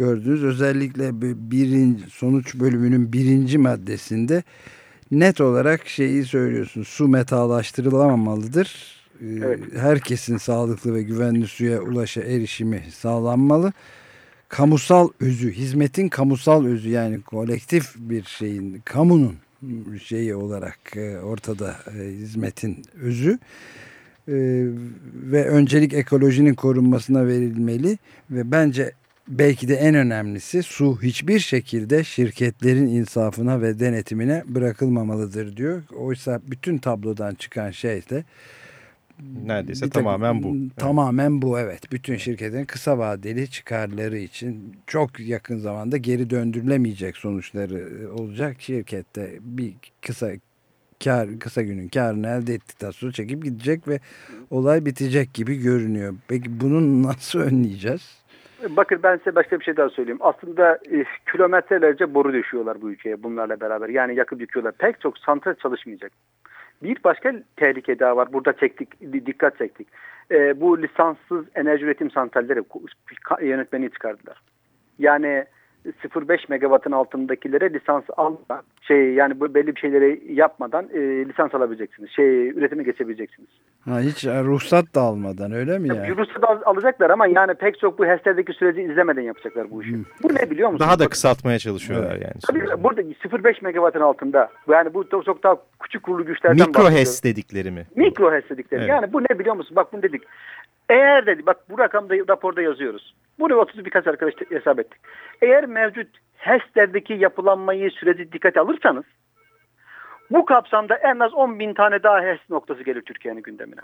[0.00, 4.42] gördünüz özellikle birinci, sonuç bölümünün birinci maddesinde
[5.10, 9.00] net olarak şeyi söylüyorsun su metalaştırılamamalıdır.
[9.20, 9.60] Ee, evet.
[9.76, 13.72] Herkesin sağlıklı ve güvenli suya ulaşa erişimi sağlanmalı.
[14.48, 19.36] Kamusal özü, hizmetin kamusal özü yani kolektif bir şeyin, kamunun
[20.04, 23.38] şeyi olarak e, ortada e, hizmetin özü
[24.28, 24.34] e,
[25.14, 27.98] ve öncelik ekolojinin korunmasına verilmeli
[28.30, 28.92] ve bence
[29.28, 35.82] belki de en önemlisi su hiçbir şekilde şirketlerin insafına ve denetimine bırakılmamalıdır diyor.
[35.96, 38.24] Oysa bütün tablodan çıkan şey de
[39.46, 40.56] neredeyse bir tamamen bu.
[40.76, 41.92] Tamamen bu evet.
[41.92, 48.56] Bütün şirketin kısa vadeli çıkarları için çok yakın zamanda geri döndürülemeyecek sonuçları olacak.
[48.58, 50.30] Şirkette bir kısa
[51.04, 54.00] kar, kısa günün karını elde ettikten sonra çekip gidecek ve
[54.50, 56.14] olay bitecek gibi görünüyor.
[56.28, 58.20] Peki bunu nasıl önleyeceğiz?
[58.68, 60.18] Bakın ben size başka bir şey daha söyleyeyim.
[60.20, 63.88] Aslında e, kilometrelerce boru düşüyorlar bu ülkeye bunlarla beraber.
[63.88, 64.72] Yani yakıp yıkıyorlar.
[64.72, 66.12] Pek çok santral çalışmayacak.
[66.82, 68.32] Bir başka tehlike daha var.
[68.32, 69.88] Burada çektik, dikkat çektik.
[70.30, 72.62] E, bu lisanssız enerji üretim santralleri
[73.42, 74.42] yönetmeni çıkardılar.
[74.98, 75.44] Yani
[75.86, 82.10] 0.5 megawattın altındakilere lisans alma şey yani bu belli bir şeyleri yapmadan e, lisans alabileceksiniz.
[82.10, 83.48] Şey üretime geçebileceksiniz.
[83.84, 86.16] Ha, hiç e, ruhsat da almadan öyle mi yani?
[86.16, 89.92] Ruhsat al, alacaklar ama yani pek çok bu HES'lerdeki süreci izlemeden yapacaklar bu işi.
[89.92, 90.04] Hmm.
[90.22, 90.88] Bu ne biliyor musunuz?
[90.88, 92.22] Daha da kısaltmaya çalışıyorlar evet.
[92.22, 92.34] yani.
[92.46, 97.24] Tabii burada 0.5 megawattın altında yani bu çok, çok daha küçük kurulu güçlerden Mikro HES
[97.24, 97.86] dedikleri mi?
[97.96, 98.80] Mikro HES dedikleri.
[98.80, 98.90] Evet.
[98.90, 99.76] Yani bu ne biliyor musun?
[99.76, 100.22] Bak bunu dedik.
[100.90, 103.14] Eğer dedi bak bu rakamda raporda yazıyoruz.
[103.38, 105.00] Bunu 30 birkaç arkadaş hesap ettik.
[105.42, 109.04] Eğer mevcut HES'lerdeki yapılanmayı süreci dikkate alırsanız
[110.30, 113.80] bu kapsamda en az 10 bin tane daha HES noktası gelir Türkiye'nin gündemine.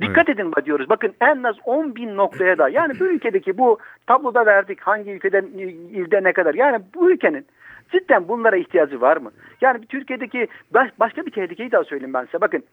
[0.00, 0.40] Dikkat evet.
[0.40, 0.88] edin diyoruz.
[0.88, 5.44] Bakın en az 10 bin noktaya da yani bu ülkedeki bu tabloda verdik hangi ülkeden
[5.92, 6.54] ilde ne kadar.
[6.54, 7.46] Yani bu ülkenin
[7.92, 9.30] cidden bunlara ihtiyacı var mı?
[9.60, 12.40] Yani Türkiye'deki baş, başka bir tehlikeyi daha söyleyeyim ben size.
[12.40, 12.64] Bakın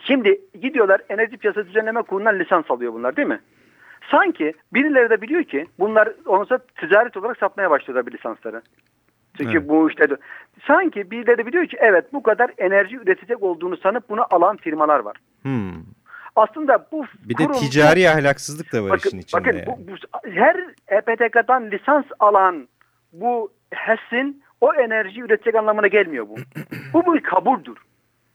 [0.00, 3.40] şimdi gidiyorlar enerji piyasası düzenleme kurulundan lisans alıyor bunlar değil mi?
[4.10, 8.62] Sanki birileri de biliyor ki bunlar onsa ticaret olarak satmaya başladılar bir lisansları.
[9.36, 9.68] Çünkü evet.
[9.68, 10.06] bu işte
[10.66, 14.98] sanki birileri de biliyor ki evet bu kadar enerji üretecek olduğunu sanıp bunu alan firmalar
[14.98, 15.16] var.
[15.42, 15.72] Hmm.
[16.36, 19.40] Aslında bu bir kurum, de ticari ahlaksızlık da var bakın, işin içinde.
[19.40, 19.66] Bakın yani.
[19.66, 19.96] bu, bu,
[20.30, 20.56] her
[20.88, 22.68] EPTK'dan lisans alan
[23.12, 26.36] bu HES'in o enerji üretecek anlamına gelmiyor bu.
[26.94, 27.78] bu bir kabuldür.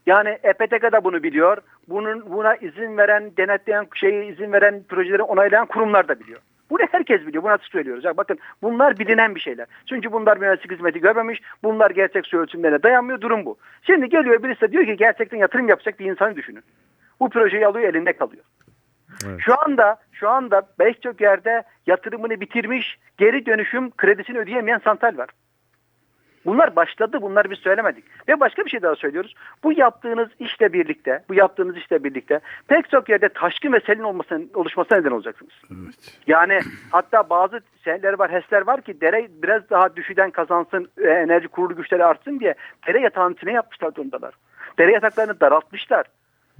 [0.06, 1.58] Yani EPTK da bunu biliyor.
[1.88, 6.40] Bunun buna izin veren, denetleyen, şeyi izin veren projeleri onaylayan kurumlar da biliyor.
[6.70, 7.42] Bunu herkes biliyor.
[7.42, 8.04] Bunu açık söylüyoruz.
[8.04, 9.66] Ya bakın bunlar bilinen bir şeyler.
[9.88, 11.40] Çünkü bunlar mühendislik hizmeti görmemiş.
[11.62, 13.20] Bunlar gerçek su ölçümlerine dayanmıyor.
[13.20, 13.56] Durum bu.
[13.82, 16.62] Şimdi geliyor birisi de diyor ki gerçekten yatırım yapacak bir insanı düşünün.
[17.20, 18.44] Bu projeyi alıyor elinde kalıyor.
[19.26, 19.40] Evet.
[19.40, 25.30] Şu anda şu anda beş çok yerde yatırımını bitirmiş geri dönüşüm kredisini ödeyemeyen santral var.
[26.46, 27.18] Bunlar başladı.
[27.22, 28.04] Bunları biz söylemedik.
[28.28, 29.34] Ve başka bir şey daha söylüyoruz.
[29.64, 34.40] Bu yaptığınız işle birlikte, bu yaptığınız işle birlikte pek çok yerde taşkın ve selin olmasına,
[34.54, 35.52] oluşmasına neden olacaksınız.
[35.70, 36.18] Evet.
[36.26, 36.58] Yani
[36.90, 41.76] hatta bazı şeyler var, HES'ler var ki dere biraz daha düşüden kazansın, e, enerji kurulu
[41.76, 42.54] güçleri artsın diye
[42.86, 44.34] dere yatağının içine yapmışlar durumdalar.
[44.78, 46.06] Dere yataklarını daraltmışlar.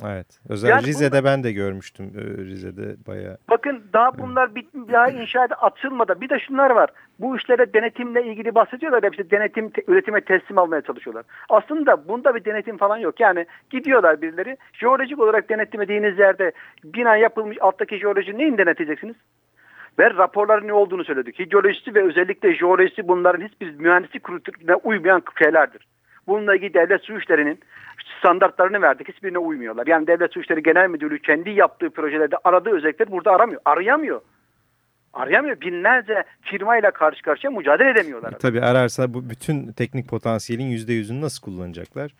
[0.02, 0.26] Evet.
[0.48, 2.12] Özel yani Rize'de bunlar, ben de görmüştüm.
[2.16, 3.38] Ee, Rize'de bayağı.
[3.50, 6.20] Bakın daha bunlar bit, daha inşaat açılmadı.
[6.20, 6.90] Bir de şunlar var.
[7.20, 9.02] Bu işlere denetimle ilgili bahsediyorlar.
[9.02, 11.24] Hepsi denetim te, üretime teslim almaya çalışıyorlar.
[11.48, 13.20] Aslında bunda bir denetim falan yok.
[13.20, 14.56] Yani gidiyorlar birileri.
[14.72, 16.52] Jeolojik olarak denetlemediğiniz yerde
[16.84, 19.16] bina yapılmış alttaki jeoloji neyin denetleyeceksiniz?
[19.98, 21.38] Ve raporların ne olduğunu söyledik.
[21.38, 25.86] Hidrolojisi ve özellikle jeolojisi bunların hiçbir mühendislik kuruluna uymayan şeylerdir.
[26.26, 27.60] Bununla ilgili devlet su işlerinin
[28.18, 29.08] standartlarını verdik.
[29.08, 29.86] Hiçbirine uymuyorlar.
[29.86, 33.60] Yani Devlet Su İşleri Genel Müdürlüğü kendi yaptığı projelerde aradığı özellikleri burada aramıyor.
[33.64, 34.20] Arayamıyor.
[35.12, 35.60] Arayamıyor.
[35.60, 38.32] Binlerce firmayla karşı karşıya mücadele edemiyorlar.
[38.32, 42.10] E, tabii ararsa bu bütün teknik potansiyelin %100'ünü nasıl kullanacaklar?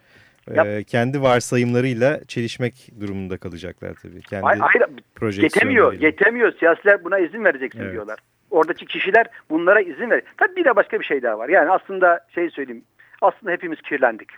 [0.51, 4.21] Ee, kendi varsayımlarıyla çelişmek durumunda kalacaklar tabii.
[4.21, 6.53] Kendi hayır, hayır, yetemiyor, yetemiyor.
[6.53, 7.93] Siyasiler buna izin vereceksin evet.
[7.93, 8.19] diyorlar.
[8.51, 10.23] Oradaki kişiler bunlara izin ver.
[10.37, 11.49] Tabii bir de başka bir şey daha var.
[11.49, 12.85] Yani aslında şey söyleyeyim.
[13.21, 14.29] Aslında hepimiz kirlendik.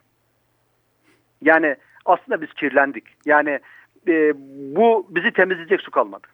[1.42, 3.04] Yani aslında biz kirlendik.
[3.24, 3.60] Yani
[4.08, 4.32] e,
[4.76, 6.26] bu bizi temizleyecek su kalmadı.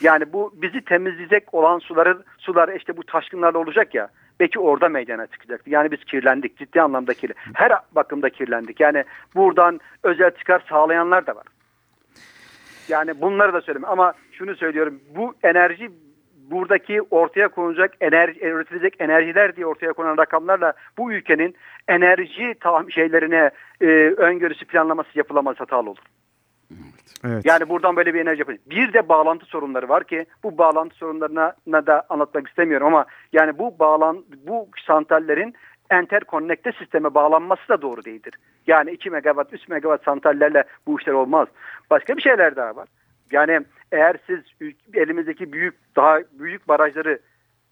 [0.00, 4.08] Yani bu bizi temizleyecek olan suları sular işte bu taşkınlarla olacak ya
[4.40, 5.70] belki orada meydana çıkacaktı.
[5.70, 6.56] Yani biz kirlendik.
[6.56, 7.34] Ciddi anlamda kirli.
[7.54, 8.80] Her bakımda kirlendik.
[8.80, 11.46] Yani buradan özel çıkar sağlayanlar da var.
[12.88, 15.00] Yani bunları da söyleyeyim ama şunu söylüyorum.
[15.16, 15.90] Bu enerji
[16.50, 21.54] buradaki ortaya konulacak enerji, üretilecek enerjiler diye ortaya konan rakamlarla bu ülkenin
[21.88, 22.54] enerji
[22.90, 25.98] şeylerine e, öngörüsü planlaması yapılamaz hatalı olur.
[27.24, 27.46] Evet.
[27.46, 28.70] Yani buradan böyle bir enerji yapacak.
[28.70, 33.78] Bir de bağlantı sorunları var ki bu bağlantı sorunlarına da anlatmak istemiyorum ama yani bu
[33.78, 35.54] bağlan bu santrallerin
[35.90, 38.34] enterkonnekte sisteme bağlanması da doğru değildir.
[38.66, 41.48] Yani 2 megawatt 3 megawatt santrallerle bu işler olmaz.
[41.90, 42.88] Başka bir şeyler daha var.
[43.32, 43.60] Yani
[43.92, 44.40] eğer siz
[44.94, 47.18] elimizdeki büyük daha büyük barajları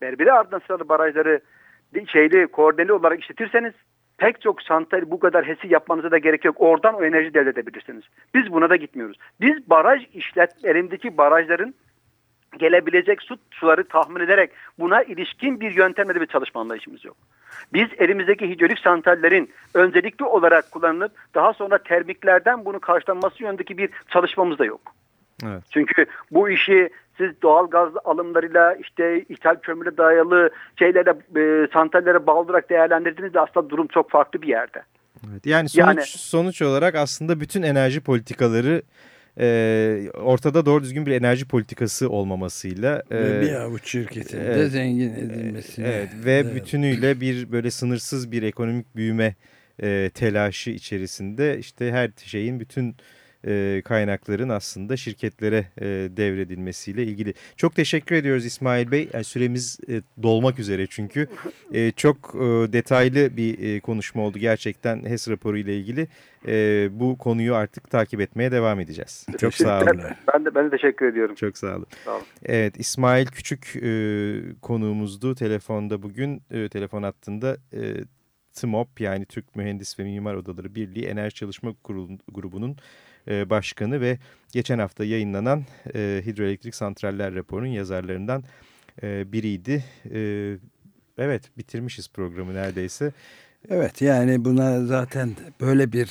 [0.00, 1.40] Berberi ardından sıralı barajları
[2.07, 3.72] şeyli koordineli olarak işletirseniz
[4.18, 6.57] pek çok santral bu kadar HES'i yapmanıza da gerek yok.
[6.59, 8.05] Oradan o enerji devlet edebilirsiniz.
[8.35, 9.16] Biz buna da gitmiyoruz.
[9.40, 11.74] Biz baraj işlet elindeki barajların
[12.59, 17.16] gelebilecek su, suları tahmin ederek buna ilişkin bir yöntemle de bir çalışma anlayışımız yok.
[17.72, 24.59] Biz elimizdeki hidrolik santrallerin öncelikli olarak kullanılıp daha sonra termiklerden bunu karşılanması yönündeki bir çalışmamız
[24.59, 24.95] da yok.
[25.44, 25.62] Evet.
[25.70, 32.38] Çünkü bu işi siz doğal gaz alımlarıyla işte ithal kömüre dayalı şeylere e, santrallere bağlı
[32.38, 34.83] olarak değerlendirdiğinizde aslında durum çok farklı bir yerde.
[35.31, 38.83] Evet, yani sonuç, yani, sonuç olarak aslında bütün enerji politikaları
[39.40, 44.68] e, ortada doğru düzgün bir enerji politikası olmamasıyla e, ve bir avuç şirketin e, de
[44.68, 45.83] zengin edilmesi.
[45.83, 46.55] Evet ve evet.
[46.55, 49.35] bütünüyle bir böyle sınırsız bir ekonomik büyüme
[49.83, 52.96] e, telaşı içerisinde işte her şeyin bütün
[53.46, 57.35] e, kaynakların aslında şirketlere e, devredilmesiyle ilgili.
[57.56, 59.09] Çok teşekkür ediyoruz İsmail Bey.
[59.12, 61.28] Yani süremiz e, dolmak üzere çünkü.
[61.72, 66.09] E, çok e, detaylı bir e, konuşma oldu gerçekten HES raporu ile ilgili.
[66.48, 69.26] E, bu konuyu artık takip etmeye devam edeceğiz.
[69.38, 70.00] Çok sağ olun.
[70.35, 71.35] Ben de, ben de teşekkür ediyorum.
[71.35, 71.87] Çok sağ olun.
[72.04, 72.24] Sağ olun.
[72.44, 73.90] Evet İsmail Küçük e,
[74.62, 76.42] konuğumuzdu telefonda bugün.
[76.50, 77.80] E, telefon hattında e,
[78.56, 81.74] TMOP yani Türk Mühendis ve Mimar Odaları Birliği Enerji Çalışma
[82.28, 82.76] Grubu'nun
[83.28, 84.18] e, başkanı ve
[84.52, 88.44] geçen hafta yayınlanan e, hidroelektrik santraller raporunun yazarlarından
[89.02, 89.84] e, biriydi.
[90.12, 90.20] E,
[91.18, 93.12] evet bitirmişiz programı neredeyse.
[93.68, 96.10] Evet yani buna zaten böyle bir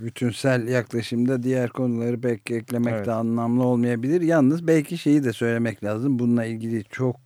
[0.00, 3.06] bütünsel yaklaşımda diğer konuları belki eklemek evet.
[3.06, 4.20] de anlamlı olmayabilir.
[4.20, 6.18] Yalnız belki şeyi de söylemek lazım.
[6.18, 7.16] Bununla ilgili çok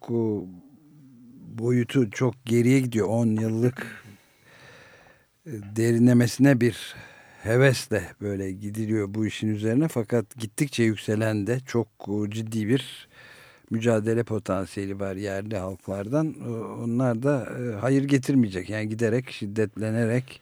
[1.58, 3.08] boyutu çok geriye gidiyor.
[3.08, 4.04] 10 yıllık
[5.46, 6.94] derinlemesine bir
[7.44, 13.08] hevesle böyle gidiliyor bu işin üzerine fakat gittikçe yükselen de çok e, ciddi bir
[13.70, 16.34] mücadele potansiyeli var yerli halklardan.
[16.46, 16.48] E,
[16.84, 18.70] onlar da e, hayır getirmeyecek.
[18.70, 20.40] Yani giderek şiddetlenerek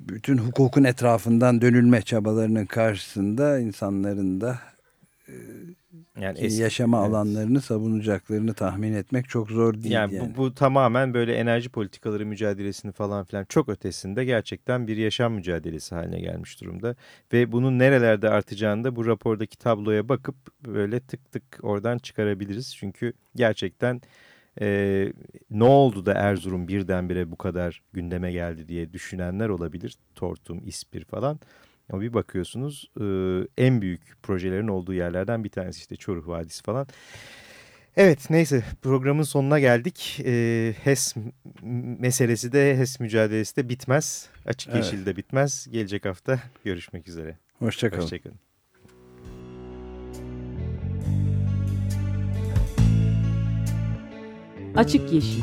[0.00, 4.58] bütün hukukun etrafından dönülme çabalarının karşısında insanların da
[6.20, 7.08] yani eski, yaşama evet.
[7.08, 9.94] alanlarını savunacaklarını tahmin etmek çok zor değil.
[9.94, 10.34] Yani, yani.
[10.36, 15.94] Bu, bu tamamen böyle enerji politikaları mücadelesini falan filan çok ötesinde gerçekten bir yaşam mücadelesi
[15.94, 16.96] haline gelmiş durumda.
[17.32, 22.76] Ve bunun nerelerde artacağını da bu rapordaki tabloya bakıp böyle tık tık oradan çıkarabiliriz.
[22.76, 24.00] Çünkü gerçekten
[24.60, 25.12] e,
[25.50, 29.96] ne oldu da Erzurum birdenbire bu kadar gündeme geldi diye düşünenler olabilir.
[30.14, 31.40] Tortum, İspir falan.
[31.92, 33.04] Ama bir bakıyorsunuz e,
[33.64, 36.86] en büyük projelerin olduğu yerlerden bir tanesi işte Çoruh Vadisi falan.
[37.96, 40.20] Evet neyse programın sonuna geldik.
[40.24, 41.14] E, HES
[41.98, 44.28] meselesi de HES mücadelesi de bitmez.
[44.46, 44.84] Açık evet.
[44.84, 45.66] Yeşil de bitmez.
[45.70, 47.36] Gelecek hafta görüşmek üzere.
[47.58, 48.02] Hoşçakalın.
[48.02, 48.38] Hoşçakalın.
[54.76, 55.42] Açık Yeşil